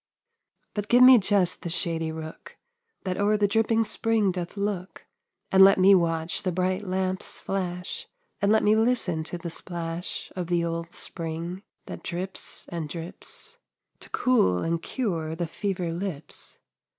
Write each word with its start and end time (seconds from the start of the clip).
But 0.73 0.87
give 0.87 1.03
me 1.03 1.19
just 1.19 1.61
the 1.61 1.69
shady 1.69 2.11
rook 2.11 2.57
That 3.03 3.19
o'er 3.19 3.37
the 3.37 3.47
dripping 3.47 3.83
spring 3.83 4.31
doth 4.31 4.57
look, 4.57 5.05
And 5.51 5.63
let 5.63 5.77
me 5.77 5.93
watch 5.93 6.41
the 6.41 6.51
bright 6.51 6.81
lamps 6.81 7.37
flash, 7.37 8.07
And 8.41 8.51
let 8.51 8.63
me 8.63 8.75
listen 8.75 9.23
to 9.25 9.37
the 9.37 9.51
splash 9.51 10.31
Of 10.35 10.47
the 10.47 10.65
old 10.65 10.91
spring 10.95 11.61
that 11.85 12.01
drips 12.01 12.67
and 12.69 12.89
drips, 12.89 13.59
To 13.99 14.09
cool 14.09 14.63
and 14.63 14.81
cure 14.81 15.35
the 15.35 15.45
fever 15.45 15.93
lips. 15.93 16.57